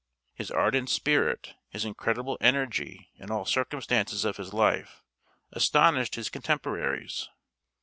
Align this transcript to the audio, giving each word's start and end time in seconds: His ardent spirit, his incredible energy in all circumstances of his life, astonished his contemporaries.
His 0.33 0.49
ardent 0.49 0.89
spirit, 0.89 1.53
his 1.69 1.85
incredible 1.85 2.35
energy 2.41 3.11
in 3.19 3.29
all 3.29 3.45
circumstances 3.45 4.25
of 4.25 4.37
his 4.37 4.51
life, 4.51 5.03
astonished 5.51 6.15
his 6.15 6.27
contemporaries. 6.27 7.29